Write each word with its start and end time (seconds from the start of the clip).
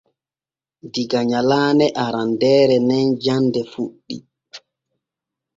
Diga 0.93 1.21
nyalaane 1.29 1.87
arandeere 2.05 2.75
nin 2.87 3.07
jande 3.23 3.61
fuɗɗi. 3.71 4.17